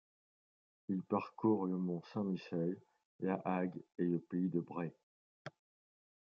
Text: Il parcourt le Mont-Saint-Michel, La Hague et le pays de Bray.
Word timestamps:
Il 0.89 1.03
parcourt 1.03 1.67
le 1.67 1.77
Mont-Saint-Michel, 1.77 2.75
La 3.19 3.35
Hague 3.45 3.79
et 3.99 4.03
le 4.03 4.17
pays 4.19 4.49
de 4.49 4.59
Bray. 4.59 4.91